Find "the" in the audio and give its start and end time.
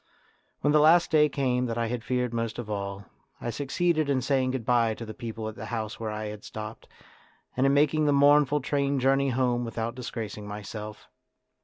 0.73-0.79, 5.05-5.13, 5.53-5.67, 8.07-8.11